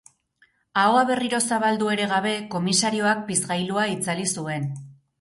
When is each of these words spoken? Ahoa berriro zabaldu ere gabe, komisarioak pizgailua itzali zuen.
Ahoa 0.83 1.03
berriro 1.09 1.41
zabaldu 1.51 1.93
ere 1.97 2.09
gabe, 2.15 2.33
komisarioak 2.57 3.25
pizgailua 3.31 3.89
itzali 3.97 4.31
zuen. 4.37 4.71